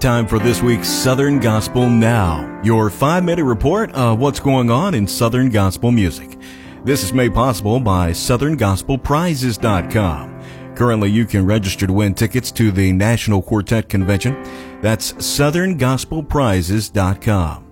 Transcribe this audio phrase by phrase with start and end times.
[0.00, 4.94] Time for this week's Southern Gospel Now, your five minute report of what's going on
[4.94, 6.38] in Southern Gospel music.
[6.84, 10.74] This is made possible by SouthernGospelPrizes.com.
[10.76, 14.40] Currently, you can register to win tickets to the National Quartet Convention.
[14.82, 17.64] That's SouthernGospelPrizes.com.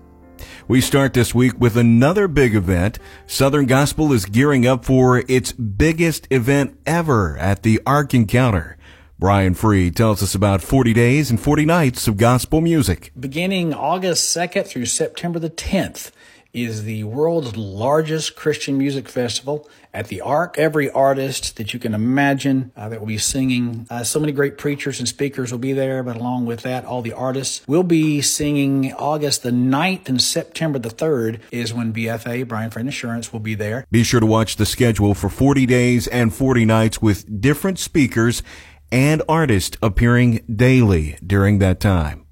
[0.67, 2.99] We start this week with another big event.
[3.27, 8.76] Southern Gospel is gearing up for its biggest event ever at the Ark Encounter.
[9.19, 13.13] Brian Free tells us about 40 days and 40 nights of gospel music.
[13.19, 16.11] Beginning August 2nd through September the 10th
[16.53, 20.57] is the world's largest Christian music festival at the Ark.
[20.59, 24.59] Every artist that you can imagine uh, that will be singing, uh, so many great
[24.59, 28.21] preachers and speakers will be there, but along with that, all the artists will be
[28.21, 33.33] singing August the 9th and September the 3rd is when BFA, Brian Free and Assurance,
[33.33, 33.87] will be there.
[33.91, 38.43] Be sure to watch the schedule for 40 days and 40 nights with different speakers
[38.91, 42.27] and artists appearing daily during that time.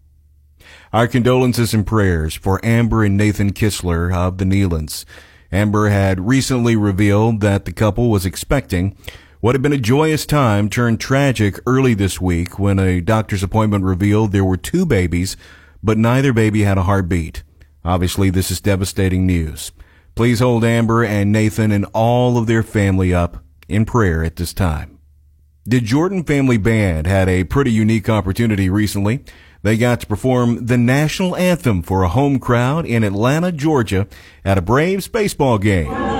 [0.92, 5.04] Our condolences and prayers for Amber and Nathan Kistler of the Nelons.
[5.50, 8.96] Amber had recently revealed that the couple was expecting
[9.40, 13.84] what had been a joyous time turned tragic early this week when a doctor's appointment
[13.84, 15.36] revealed there were two babies,
[15.82, 17.42] but neither baby had a heartbeat.
[17.84, 19.70] Obviously, this is devastating news.
[20.14, 24.54] Please hold Amber and Nathan and all of their family up in prayer at this
[24.54, 24.93] time.
[25.66, 29.24] The Jordan Family Band had a pretty unique opportunity recently.
[29.62, 34.06] They got to perform the national anthem for a home crowd in Atlanta, Georgia
[34.44, 36.13] at a Braves baseball game.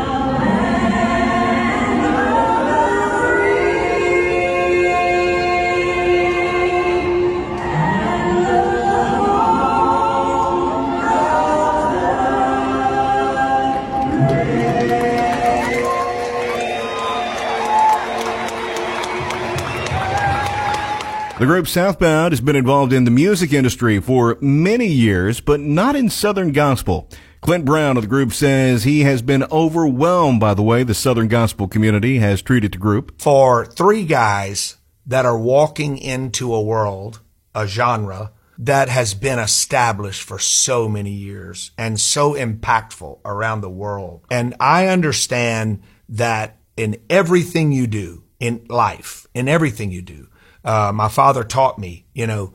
[21.37, 25.97] The group Southbound has been involved in the music industry for many years, but not
[25.97, 27.09] in Southern gospel.
[27.41, 31.27] Clint Brown of the group says he has been overwhelmed by the way the Southern
[31.27, 33.21] gospel community has treated the group.
[33.21, 37.21] For three guys that are walking into a world,
[37.53, 43.69] a genre, that has been established for so many years and so impactful around the
[43.69, 44.25] world.
[44.31, 50.29] And I understand that in everything you do in life, in everything you do,
[50.65, 52.53] uh, my father taught me, you know,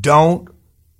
[0.00, 0.48] don't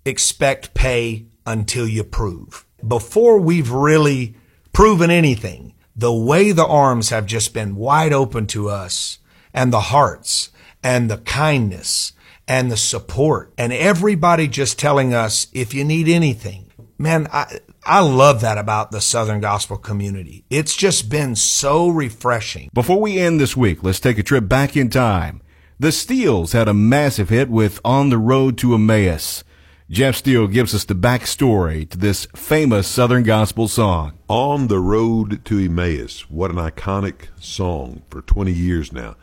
[0.05, 2.65] expect pay until you prove.
[2.87, 4.34] Before we've really
[4.73, 9.19] proven anything, the way the arms have just been wide open to us
[9.53, 10.50] and the hearts
[10.83, 12.12] and the kindness
[12.49, 16.71] and the support and everybody just telling us if you need anything.
[16.99, 20.44] Man, I, I love that about the Southern Gospel community.
[20.50, 22.71] It's just been so refreshing.
[22.73, 25.43] Before we end this week, let's take a trip back in time
[25.78, 29.43] the Steeles had a massive hit with On the Road to Emmaus.
[29.91, 34.12] Jeff Steele gives us the backstory to this famous Southern gospel song.
[34.28, 36.31] On the Road to Emmaus.
[36.31, 39.16] What an iconic song for 20 years now.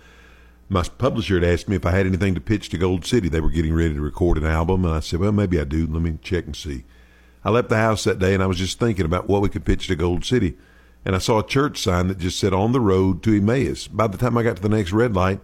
[0.67, 3.29] My publisher had asked me if I had anything to pitch to Gold City.
[3.29, 5.87] They were getting ready to record an album, and I said, Well, maybe I do.
[5.87, 6.83] Let me check and see.
[7.43, 9.65] I left the house that day and I was just thinking about what we could
[9.65, 10.57] pitch to Gold City.
[11.05, 13.87] And I saw a church sign that just said, On the Road to Emmaus.
[13.87, 15.39] By the time I got to the next red light,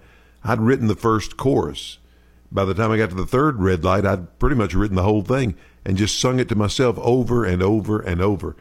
[0.46, 1.98] I'd written the first chorus.
[2.52, 5.04] By the time I got to the third red light, I'd pretty much written the
[5.04, 8.56] whole thing and just sung it to myself over and over and over.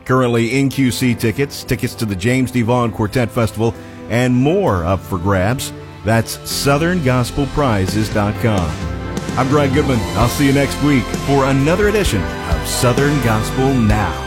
[0.05, 2.61] Currently NQC tickets, tickets to the James D.
[2.61, 3.73] Vaughan Quartet Festival,
[4.09, 5.73] and more up for grabs.
[6.05, 8.69] That's SouthernGospelPrizes.com.
[9.37, 9.99] I'm Greg Goodman.
[10.17, 14.26] I'll see you next week for another edition of Southern Gospel Now.